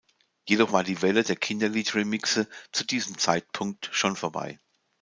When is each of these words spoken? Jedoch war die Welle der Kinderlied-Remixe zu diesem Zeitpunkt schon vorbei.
Jedoch 0.49 0.71
war 0.71 0.83
die 0.83 1.03
Welle 1.03 1.21
der 1.21 1.35
Kinderlied-Remixe 1.35 2.47
zu 2.71 2.83
diesem 2.83 3.19
Zeitpunkt 3.19 3.87
schon 3.93 4.15
vorbei. 4.15 4.57